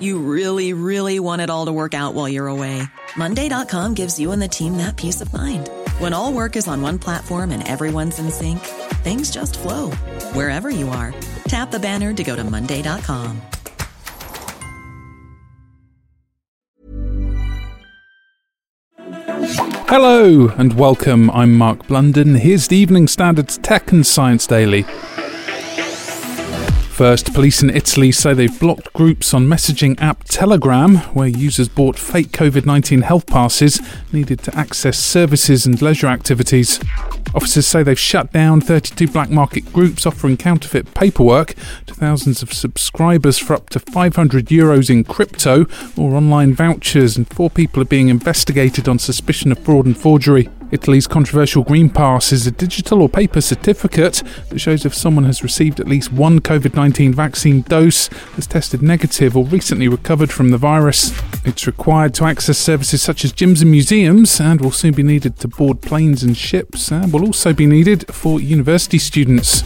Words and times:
You 0.00 0.18
really, 0.18 0.72
really 0.72 1.20
want 1.20 1.40
it 1.40 1.48
all 1.48 1.66
to 1.66 1.72
work 1.72 1.94
out 1.94 2.14
while 2.14 2.28
you're 2.28 2.48
away. 2.48 2.82
Monday.com 3.16 3.94
gives 3.94 4.18
you 4.18 4.32
and 4.32 4.42
the 4.42 4.48
team 4.48 4.76
that 4.78 4.96
peace 4.96 5.20
of 5.20 5.32
mind. 5.32 5.70
When 6.00 6.12
all 6.12 6.32
work 6.32 6.56
is 6.56 6.66
on 6.66 6.82
one 6.82 6.98
platform 6.98 7.52
and 7.52 7.66
everyone's 7.66 8.18
in 8.18 8.30
sync, 8.30 8.58
things 9.04 9.30
just 9.30 9.56
flow 9.56 9.92
wherever 10.34 10.68
you 10.70 10.88
are. 10.88 11.14
Tap 11.46 11.70
the 11.70 11.78
banner 11.78 12.12
to 12.14 12.24
go 12.24 12.34
to 12.34 12.42
Monday.com. 12.42 13.40
Hello 19.88 20.48
and 20.58 20.74
welcome. 20.74 21.30
I'm 21.30 21.54
Mark 21.54 21.86
Blunden. 21.86 22.34
Here's 22.34 22.66
the 22.66 22.76
Evening 22.76 23.06
Standard's 23.06 23.56
Tech 23.58 23.92
and 23.92 24.04
Science 24.04 24.44
Daily. 24.46 24.84
First, 26.96 27.34
police 27.34 27.62
in 27.62 27.68
Italy 27.68 28.10
say 28.10 28.32
they've 28.32 28.58
blocked 28.58 28.90
groups 28.94 29.34
on 29.34 29.46
messaging 29.46 30.00
app 30.00 30.24
Telegram, 30.24 30.96
where 31.12 31.28
users 31.28 31.68
bought 31.68 31.98
fake 31.98 32.28
COVID 32.28 32.64
19 32.64 33.02
health 33.02 33.26
passes 33.26 33.82
needed 34.14 34.38
to 34.44 34.56
access 34.56 34.98
services 34.98 35.66
and 35.66 35.82
leisure 35.82 36.06
activities. 36.06 36.80
Officers 37.34 37.66
say 37.66 37.82
they've 37.82 37.98
shut 37.98 38.32
down 38.32 38.62
32 38.62 39.08
black 39.08 39.28
market 39.28 39.70
groups 39.74 40.06
offering 40.06 40.38
counterfeit 40.38 40.94
paperwork 40.94 41.52
to 41.84 41.92
thousands 41.92 42.42
of 42.42 42.54
subscribers 42.54 43.36
for 43.36 43.52
up 43.52 43.68
to 43.68 43.78
500 43.78 44.46
euros 44.46 44.88
in 44.88 45.04
crypto 45.04 45.66
or 45.98 46.14
online 46.14 46.54
vouchers, 46.54 47.18
and 47.18 47.28
four 47.28 47.50
people 47.50 47.82
are 47.82 47.84
being 47.84 48.08
investigated 48.08 48.88
on 48.88 48.98
suspicion 48.98 49.52
of 49.52 49.58
fraud 49.58 49.84
and 49.84 49.98
forgery. 49.98 50.48
Italy's 50.70 51.06
controversial 51.06 51.62
Green 51.62 51.88
Pass 51.88 52.32
is 52.32 52.46
a 52.46 52.50
digital 52.50 53.02
or 53.02 53.08
paper 53.08 53.40
certificate 53.40 54.22
that 54.48 54.58
shows 54.58 54.84
if 54.84 54.94
someone 54.94 55.24
has 55.24 55.42
received 55.42 55.78
at 55.78 55.86
least 55.86 56.12
one 56.12 56.40
COVID 56.40 56.74
19 56.74 57.12
vaccine 57.12 57.62
dose, 57.62 58.08
has 58.34 58.46
tested 58.46 58.82
negative, 58.82 59.36
or 59.36 59.44
recently 59.44 59.86
recovered 59.88 60.32
from 60.32 60.50
the 60.50 60.58
virus. 60.58 61.12
It's 61.44 61.66
required 61.66 62.14
to 62.14 62.24
access 62.24 62.58
services 62.58 63.00
such 63.00 63.24
as 63.24 63.32
gyms 63.32 63.62
and 63.62 63.70
museums 63.70 64.40
and 64.40 64.60
will 64.60 64.72
soon 64.72 64.94
be 64.94 65.02
needed 65.04 65.36
to 65.38 65.48
board 65.48 65.80
planes 65.82 66.22
and 66.22 66.36
ships 66.36 66.90
and 66.90 67.12
will 67.12 67.24
also 67.24 67.52
be 67.52 67.66
needed 67.66 68.12
for 68.12 68.40
university 68.40 68.98
students. 68.98 69.62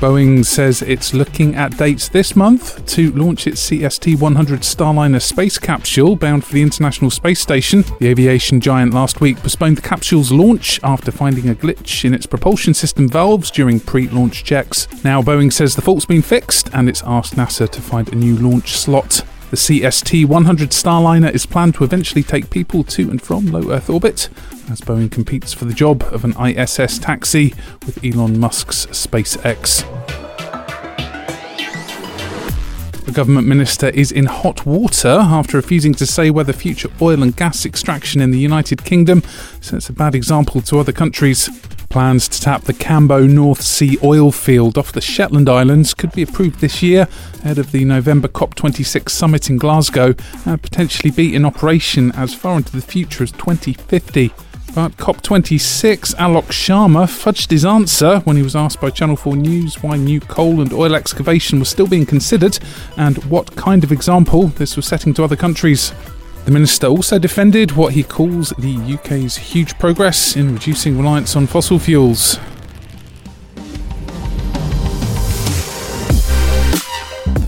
Boeing 0.00 0.46
says 0.46 0.80
it's 0.80 1.12
looking 1.12 1.54
at 1.56 1.76
dates 1.76 2.08
this 2.08 2.34
month 2.34 2.86
to 2.86 3.12
launch 3.12 3.46
its 3.46 3.68
CST 3.68 4.18
100 4.18 4.60
Starliner 4.60 5.20
space 5.20 5.58
capsule 5.58 6.16
bound 6.16 6.42
for 6.42 6.54
the 6.54 6.62
International 6.62 7.10
Space 7.10 7.38
Station. 7.38 7.84
The 7.98 8.08
aviation 8.08 8.62
giant 8.62 8.94
last 8.94 9.20
week 9.20 9.36
postponed 9.36 9.76
the 9.76 9.82
capsule's 9.82 10.32
launch 10.32 10.80
after 10.82 11.12
finding 11.12 11.50
a 11.50 11.54
glitch 11.54 12.02
in 12.06 12.14
its 12.14 12.24
propulsion 12.24 12.72
system 12.72 13.10
valves 13.10 13.50
during 13.50 13.78
pre 13.78 14.08
launch 14.08 14.42
checks. 14.42 14.88
Now, 15.04 15.20
Boeing 15.20 15.52
says 15.52 15.76
the 15.76 15.82
fault's 15.82 16.06
been 16.06 16.22
fixed 16.22 16.70
and 16.72 16.88
it's 16.88 17.02
asked 17.04 17.36
NASA 17.36 17.68
to 17.68 17.82
find 17.82 18.10
a 18.10 18.16
new 18.16 18.38
launch 18.38 18.78
slot. 18.78 19.20
The 19.50 19.56
CST 19.56 20.26
100 20.26 20.70
Starliner 20.70 21.34
is 21.34 21.44
planned 21.44 21.74
to 21.74 21.82
eventually 21.82 22.22
take 22.22 22.50
people 22.50 22.84
to 22.84 23.10
and 23.10 23.20
from 23.20 23.46
low 23.46 23.72
Earth 23.72 23.90
orbit 23.90 24.28
as 24.70 24.80
Boeing 24.80 25.10
competes 25.10 25.52
for 25.52 25.64
the 25.64 25.74
job 25.74 26.04
of 26.12 26.22
an 26.24 26.40
ISS 26.40 27.00
taxi 27.00 27.52
with 27.84 27.98
Elon 28.04 28.38
Musk's 28.38 28.86
SpaceX. 28.86 29.84
The 33.06 33.10
government 33.10 33.48
minister 33.48 33.88
is 33.88 34.12
in 34.12 34.26
hot 34.26 34.64
water 34.64 35.08
after 35.08 35.56
refusing 35.56 35.94
to 35.94 36.06
say 36.06 36.30
whether 36.30 36.52
future 36.52 36.88
oil 37.02 37.20
and 37.20 37.36
gas 37.36 37.66
extraction 37.66 38.20
in 38.20 38.30
the 38.30 38.38
United 38.38 38.84
Kingdom 38.84 39.24
sets 39.60 39.88
a 39.88 39.92
bad 39.92 40.14
example 40.14 40.60
to 40.60 40.78
other 40.78 40.92
countries. 40.92 41.50
Plans 41.90 42.28
to 42.28 42.40
tap 42.40 42.62
the 42.62 42.72
Cambo 42.72 43.28
North 43.28 43.62
Sea 43.62 43.98
oil 44.04 44.30
field 44.30 44.78
off 44.78 44.92
the 44.92 45.00
Shetland 45.00 45.48
Islands 45.48 45.92
could 45.92 46.12
be 46.12 46.22
approved 46.22 46.60
this 46.60 46.84
year 46.84 47.08
ahead 47.40 47.58
of 47.58 47.72
the 47.72 47.84
November 47.84 48.28
COP26 48.28 49.08
summit 49.08 49.50
in 49.50 49.56
Glasgow 49.56 50.14
and 50.46 50.62
potentially 50.62 51.10
be 51.10 51.34
in 51.34 51.44
operation 51.44 52.12
as 52.12 52.32
far 52.32 52.58
into 52.58 52.70
the 52.70 52.80
future 52.80 53.24
as 53.24 53.32
2050. 53.32 54.32
But 54.72 54.98
COP26 54.98 56.14
Alok 56.14 56.46
Sharma 56.52 57.06
fudged 57.06 57.50
his 57.50 57.64
answer 57.64 58.20
when 58.20 58.36
he 58.36 58.44
was 58.44 58.54
asked 58.54 58.80
by 58.80 58.90
Channel 58.90 59.16
4 59.16 59.34
News 59.34 59.82
why 59.82 59.96
new 59.96 60.20
coal 60.20 60.60
and 60.60 60.72
oil 60.72 60.94
excavation 60.94 61.58
was 61.58 61.70
still 61.70 61.88
being 61.88 62.06
considered 62.06 62.56
and 62.98 63.16
what 63.24 63.56
kind 63.56 63.82
of 63.82 63.90
example 63.90 64.46
this 64.46 64.76
was 64.76 64.86
setting 64.86 65.12
to 65.14 65.24
other 65.24 65.34
countries. 65.34 65.92
The 66.44 66.50
minister 66.50 66.86
also 66.86 67.18
defended 67.18 67.72
what 67.72 67.92
he 67.92 68.02
calls 68.02 68.50
the 68.58 68.76
UK's 68.94 69.36
huge 69.36 69.78
progress 69.78 70.36
in 70.36 70.54
reducing 70.54 70.96
reliance 70.96 71.36
on 71.36 71.46
fossil 71.46 71.78
fuels. 71.78 72.38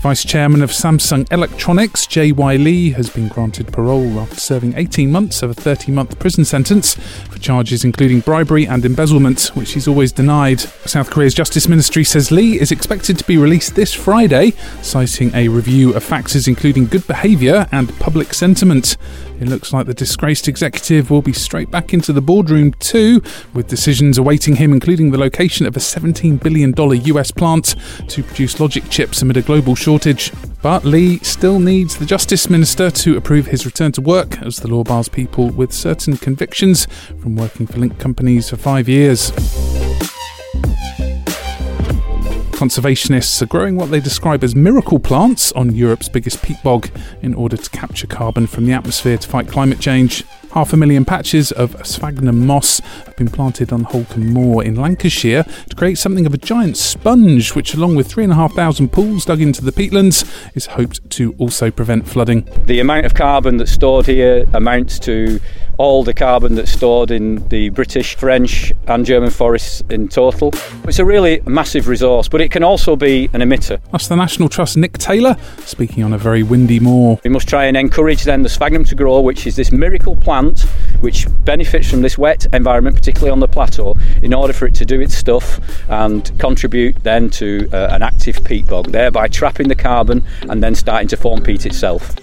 Vice 0.03 0.25
Chairman 0.25 0.61
of 0.61 0.69
Samsung 0.69 1.31
Electronics, 1.31 2.05
J.Y. 2.07 2.57
Lee, 2.57 2.91
has 2.91 3.09
been 3.09 3.29
granted 3.29 3.71
parole 3.71 4.19
after 4.19 4.35
serving 4.35 4.75
18 4.75 5.09
months 5.09 5.41
of 5.41 5.49
a 5.49 5.53
30 5.53 5.93
month 5.93 6.19
prison 6.19 6.43
sentence 6.43 6.95
charges 7.43 7.83
including 7.83 8.21
bribery 8.21 8.65
and 8.65 8.83
embezzlement, 8.85 9.51
which 9.53 9.73
he's 9.73 9.87
always 9.87 10.11
denied. 10.11 10.59
South 10.59 11.11
Korea's 11.11 11.33
Justice 11.33 11.67
Ministry 11.67 12.03
says 12.03 12.31
Lee 12.31 12.59
is 12.59 12.71
expected 12.71 13.19
to 13.19 13.23
be 13.25 13.37
released 13.37 13.75
this 13.75 13.93
Friday, 13.93 14.51
citing 14.81 15.31
a 15.35 15.49
review 15.49 15.93
of 15.93 16.03
factors 16.03 16.47
including 16.47 16.87
good 16.87 17.05
behaviour 17.05 17.67
and 17.71 17.95
public 17.99 18.33
sentiment. 18.33 18.97
It 19.39 19.49
looks 19.49 19.73
like 19.73 19.85
the 19.85 19.93
disgraced 19.93 20.47
executive 20.47 21.11
will 21.11 21.21
be 21.21 21.33
straight 21.33 21.69
back 21.69 21.93
into 21.93 22.13
the 22.13 22.21
boardroom 22.21 22.71
too, 22.79 23.21
with 23.53 23.67
decisions 23.67 24.17
awaiting 24.17 24.55
him, 24.55 24.71
including 24.71 25.11
the 25.11 25.17
location 25.17 25.65
of 25.65 25.75
a 25.75 25.79
$17 25.79 26.41
billion 26.41 26.73
US 26.77 27.31
plant 27.31 27.75
to 28.07 28.23
produce 28.23 28.59
logic 28.59 28.89
chips 28.89 29.21
amid 29.21 29.37
a 29.37 29.41
global 29.41 29.75
shortage. 29.75 30.31
But 30.63 30.85
Lee 30.85 31.19
still 31.19 31.59
needs 31.59 31.97
the 31.97 32.05
Justice 32.05 32.49
Minister 32.49 32.89
to 32.89 33.17
approve 33.17 33.47
his 33.47 33.65
return 33.65 33.91
to 33.91 34.01
work, 34.01 34.41
as 34.41 34.55
the 34.61 34.69
law 34.69 34.85
bars 34.85 35.09
people 35.09 35.49
with 35.49 35.73
certain 35.73 36.15
convictions 36.15 36.87
from 37.19 37.35
working 37.35 37.67
for 37.67 37.79
link 37.79 37.99
companies 37.99 38.49
for 38.49 38.55
five 38.55 38.87
years. 38.87 39.31
Conservationists 42.51 43.41
are 43.41 43.45
growing 43.45 43.75
what 43.75 43.91
they 43.91 43.99
describe 43.99 44.41
as 44.41 44.55
miracle 44.55 44.99
plants 44.99 45.51
on 45.51 45.75
Europe's 45.75 46.07
biggest 46.07 46.41
peat 46.41 46.63
bog 46.63 46.89
in 47.21 47.33
order 47.33 47.57
to 47.57 47.69
capture 47.71 48.07
carbon 48.07 48.47
from 48.47 48.65
the 48.65 48.71
atmosphere 48.71 49.17
to 49.17 49.27
fight 49.27 49.49
climate 49.49 49.81
change. 49.81 50.23
Half 50.53 50.71
a 50.71 50.77
million 50.77 51.03
patches 51.03 51.51
of 51.51 51.75
sphagnum 51.83 52.45
moss 52.45 52.77
have 53.07 53.15
been 53.15 53.29
planted 53.29 53.73
on 53.73 53.85
Holcombe 53.85 54.31
Moor 54.31 54.63
in 54.63 54.75
Lancashire 54.75 55.43
to 55.69 55.75
create 55.75 55.97
something 55.97 56.27
of 56.27 56.33
a 56.35 56.37
giant 56.37 56.77
sponge, 56.77 57.55
which, 57.55 57.73
along 57.73 57.95
with 57.95 58.05
3,500 58.05 58.91
pools 58.91 59.25
dug 59.25 59.41
into 59.41 59.65
the 59.65 59.71
peatlands, 59.71 60.23
is 60.55 60.67
hoped 60.67 61.09
to 61.09 61.33
also 61.39 61.71
prevent 61.71 62.07
flooding. 62.07 62.47
The 62.67 62.79
amount 62.81 63.07
of 63.07 63.15
carbon 63.15 63.57
that's 63.57 63.71
stored 63.71 64.05
here 64.05 64.45
amounts 64.53 64.99
to 64.99 65.39
all 65.77 66.03
the 66.03 66.13
carbon 66.13 66.53
that's 66.53 66.71
stored 66.71 67.09
in 67.09 67.47
the 67.47 67.69
British, 67.69 68.15
French, 68.15 68.71
and 68.85 69.07
German 69.07 69.31
forests 69.31 69.81
in 69.89 70.07
total. 70.07 70.53
It's 70.83 70.99
a 70.99 71.05
really 71.05 71.41
massive 71.47 71.87
resource, 71.87 72.27
but 72.27 72.41
it 72.41 72.51
can 72.51 72.61
also 72.61 72.95
be 72.95 73.27
an 73.33 73.41
emitter. 73.41 73.81
That's 73.91 74.07
the 74.07 74.15
National 74.15 74.49
Trust 74.49 74.77
Nick 74.77 74.99
Taylor 74.99 75.35
speaking 75.65 76.03
on 76.03 76.13
a 76.13 76.19
very 76.19 76.43
windy 76.43 76.79
moor. 76.79 77.19
We 77.23 77.31
must 77.31 77.49
try 77.49 77.65
and 77.65 77.75
encourage 77.75 78.23
then 78.23 78.43
the 78.43 78.49
sphagnum 78.49 78.83
to 78.85 78.93
grow, 78.93 79.19
which 79.21 79.47
is 79.47 79.55
this 79.55 79.71
miracle 79.71 80.15
plant 80.15 80.42
which 80.99 81.27
benefits 81.45 81.89
from 81.89 82.01
this 82.01 82.17
wet 82.17 82.45
environment, 82.53 82.95
particularly 82.95 83.31
on 83.31 83.39
the 83.39 83.47
plateau, 83.47 83.95
in 84.21 84.33
order 84.33 84.53
for 84.53 84.65
it 84.65 84.75
to 84.75 84.85
do 84.85 85.01
its 85.01 85.15
stuff 85.15 85.59
and 85.89 86.37
contribute 86.39 86.95
then 87.03 87.29
to 87.29 87.69
uh, 87.73 87.87
an 87.91 88.01
active 88.01 88.43
peat 88.43 88.67
bog, 88.67 88.91
thereby 88.91 89.27
trapping 89.27 89.67
the 89.67 89.75
carbon 89.75 90.23
and 90.49 90.63
then 90.63 90.75
starting 90.75 91.07
to 91.07 91.17
form 91.17 91.41
peat 91.41 91.65
itself. 91.65 92.15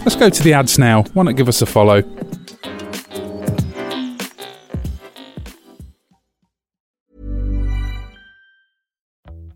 Let's 0.00 0.16
go 0.16 0.28
to 0.28 0.42
the 0.42 0.52
ads 0.52 0.78
now. 0.78 1.04
Why 1.14 1.22
not 1.22 1.36
give 1.36 1.48
us 1.48 1.62
a 1.62 1.66
follow? 1.66 2.02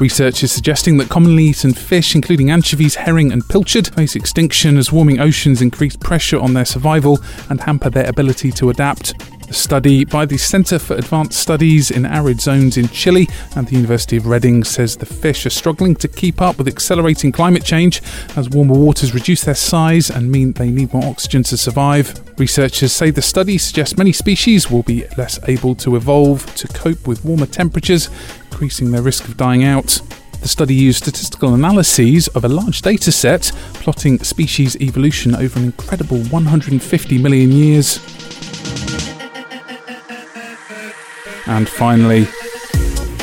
Research 0.00 0.42
is 0.42 0.50
suggesting 0.50 0.96
that 0.96 1.10
commonly 1.10 1.44
eaten 1.44 1.74
fish, 1.74 2.14
including 2.14 2.50
anchovies, 2.50 2.94
herring, 2.94 3.32
and 3.32 3.46
pilchard, 3.46 3.94
face 3.94 4.16
extinction 4.16 4.78
as 4.78 4.90
warming 4.90 5.20
oceans 5.20 5.60
increase 5.60 5.94
pressure 5.94 6.38
on 6.38 6.54
their 6.54 6.64
survival 6.64 7.18
and 7.50 7.60
hamper 7.60 7.90
their 7.90 8.08
ability 8.08 8.50
to 8.52 8.70
adapt. 8.70 9.12
A 9.50 9.52
study 9.52 10.04
by 10.04 10.24
the 10.24 10.38
Centre 10.38 10.78
for 10.78 10.94
Advanced 10.94 11.38
Studies 11.38 11.90
in 11.90 12.06
Arid 12.06 12.40
Zones 12.40 12.78
in 12.78 12.88
Chile 12.88 13.28
and 13.56 13.66
the 13.66 13.74
University 13.74 14.16
of 14.16 14.26
Reading 14.26 14.64
says 14.64 14.96
the 14.96 15.04
fish 15.04 15.44
are 15.44 15.50
struggling 15.50 15.96
to 15.96 16.08
keep 16.08 16.40
up 16.40 16.56
with 16.56 16.68
accelerating 16.68 17.32
climate 17.32 17.64
change 17.64 18.00
as 18.36 18.48
warmer 18.48 18.78
waters 18.78 19.12
reduce 19.12 19.42
their 19.42 19.56
size 19.56 20.08
and 20.08 20.30
mean 20.30 20.52
they 20.52 20.70
need 20.70 20.94
more 20.94 21.04
oxygen 21.04 21.42
to 21.42 21.56
survive. 21.56 22.14
Researchers 22.38 22.92
say 22.92 23.10
the 23.10 23.20
study 23.20 23.58
suggests 23.58 23.98
many 23.98 24.12
species 24.12 24.70
will 24.70 24.84
be 24.84 25.04
less 25.18 25.40
able 25.48 25.74
to 25.74 25.96
evolve 25.96 26.46
to 26.54 26.68
cope 26.68 27.08
with 27.08 27.24
warmer 27.24 27.46
temperatures, 27.46 28.08
increasing 28.60 28.90
their 28.90 29.00
risk 29.00 29.26
of 29.26 29.38
dying 29.38 29.64
out. 29.64 30.02
The 30.42 30.48
study 30.48 30.74
used 30.74 30.98
statistical 30.98 31.54
analyses 31.54 32.28
of 32.28 32.44
a 32.44 32.48
large 32.48 32.82
data 32.82 33.10
set, 33.10 33.50
plotting 33.72 34.18
species 34.18 34.76
evolution 34.76 35.34
over 35.34 35.58
an 35.58 35.64
incredible 35.64 36.18
150 36.24 37.16
million 37.22 37.52
years. 37.52 37.96
And 41.46 41.66
finally, 41.66 42.26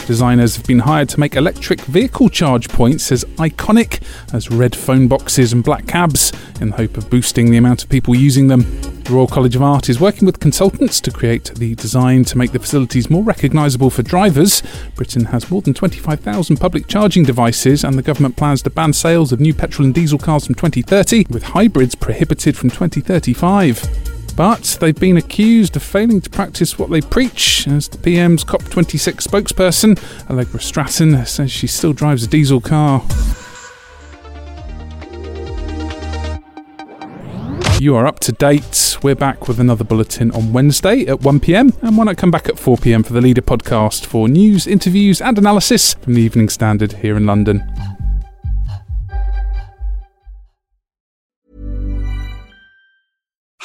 designers 0.07 0.55
have 0.55 0.65
been 0.65 0.79
hired 0.79 1.09
to 1.09 1.19
make 1.19 1.35
electric 1.35 1.81
vehicle 1.81 2.29
charge 2.29 2.69
points 2.69 3.11
as 3.11 3.25
iconic 3.35 4.01
as 4.33 4.49
red 4.49 4.73
phone 4.73 5.09
boxes 5.09 5.51
and 5.51 5.65
black 5.65 5.85
cabs 5.85 6.31
in 6.61 6.69
the 6.69 6.77
hope 6.77 6.95
of 6.97 7.09
boosting 7.09 7.51
the 7.51 7.57
amount 7.57 7.83
of 7.83 7.89
people 7.89 8.15
using 8.15 8.47
them. 8.47 8.61
The 9.03 9.13
Royal 9.13 9.27
College 9.27 9.57
of 9.57 9.61
Art 9.61 9.89
is 9.89 9.99
working 9.99 10.25
with 10.25 10.39
consultants 10.39 11.01
to 11.01 11.11
create 11.11 11.51
the 11.55 11.75
design 11.75 12.23
to 12.25 12.37
make 12.37 12.53
the 12.53 12.59
facilities 12.59 13.09
more 13.09 13.23
recognisable 13.23 13.89
for 13.89 14.01
drivers. 14.01 14.63
Britain 14.95 15.25
has 15.25 15.51
more 15.51 15.61
than 15.61 15.73
25,000 15.73 16.57
public 16.57 16.87
charging 16.87 17.23
devices, 17.23 17.83
and 17.83 17.97
the 17.97 18.01
government 18.01 18.37
plans 18.37 18.61
to 18.61 18.69
ban 18.69 18.93
sales 18.93 19.33
of 19.33 19.41
new 19.41 19.53
petrol 19.53 19.85
and 19.85 19.93
diesel 19.93 20.17
cars 20.17 20.45
from 20.45 20.55
2030, 20.55 21.25
with 21.29 21.43
hybrids 21.43 21.95
prohibited 21.95 22.55
from 22.55 22.69
2035 22.69 24.16
but 24.37 24.77
they've 24.79 24.99
been 24.99 25.17
accused 25.17 25.75
of 25.75 25.81
failing 25.81 26.21
to 26.21 26.29
practice 26.29 26.77
what 26.77 26.91
they 26.91 27.01
preach, 27.01 27.67
as 27.67 27.89
the 27.89 27.97
PM's 27.97 28.45
COP26 28.45 29.27
spokesperson, 29.27 29.99
Allegra 30.29 30.61
Stratton, 30.61 31.25
says 31.25 31.51
she 31.51 31.65
still 31.65 31.91
drives 31.91 32.23
a 32.23 32.27
diesel 32.27 32.61
car. 32.61 33.03
You 37.79 37.95
are 37.95 38.05
up 38.05 38.19
to 38.21 38.31
date. 38.31 38.97
We're 39.01 39.15
back 39.15 39.47
with 39.47 39.59
another 39.59 39.83
bulletin 39.83 40.29
on 40.31 40.53
Wednesday 40.53 41.01
at 41.07 41.19
1pm, 41.19 41.81
and 41.81 41.97
why 41.97 42.03
not 42.03 42.17
come 42.17 42.31
back 42.31 42.47
at 42.47 42.55
4pm 42.55 43.07
for 43.07 43.13
the 43.13 43.21
Leader 43.21 43.41
podcast 43.41 44.05
for 44.05 44.29
news, 44.29 44.67
interviews, 44.67 45.19
and 45.19 45.39
analysis 45.39 45.95
from 45.95 46.13
the 46.13 46.21
Evening 46.21 46.49
Standard 46.49 46.93
here 46.93 47.17
in 47.17 47.25
London. 47.25 47.63